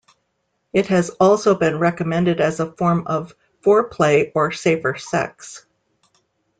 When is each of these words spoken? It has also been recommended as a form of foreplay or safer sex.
It 0.73 0.87
has 0.87 1.11
also 1.19 1.53
been 1.53 1.77
recommended 1.77 2.41
as 2.41 2.59
a 2.59 2.71
form 2.71 3.05
of 3.05 3.35
foreplay 3.63 4.31
or 4.33 4.51
safer 4.51 4.95
sex. 4.97 5.63